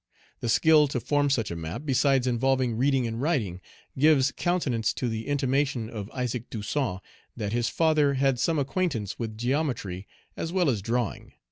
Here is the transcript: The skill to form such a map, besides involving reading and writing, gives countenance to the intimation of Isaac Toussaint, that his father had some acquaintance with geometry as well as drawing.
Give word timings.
The 0.39 0.49
skill 0.49 0.87
to 0.87 0.99
form 0.99 1.29
such 1.29 1.51
a 1.51 1.55
map, 1.55 1.83
besides 1.85 2.25
involving 2.25 2.75
reading 2.75 3.05
and 3.05 3.21
writing, 3.21 3.61
gives 3.99 4.31
countenance 4.31 4.93
to 4.95 5.07
the 5.07 5.27
intimation 5.27 5.91
of 5.91 6.09
Isaac 6.09 6.49
Toussaint, 6.49 7.01
that 7.37 7.53
his 7.53 7.69
father 7.69 8.15
had 8.15 8.39
some 8.39 8.57
acquaintance 8.57 9.19
with 9.19 9.37
geometry 9.37 10.07
as 10.35 10.51
well 10.51 10.71
as 10.71 10.81
drawing. 10.81 11.33